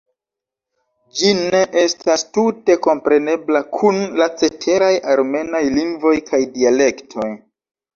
Ĝi 1.19 1.33
ne 1.41 1.59
estas 1.81 2.25
tute 2.39 2.79
komprenebla 2.89 3.63
kun 3.77 4.03
la 4.23 4.31
ceteraj 4.43 4.93
armenaj 5.17 5.67
lingvoj 5.81 6.19
kaj 6.33 6.47
dialektoj. 6.61 7.35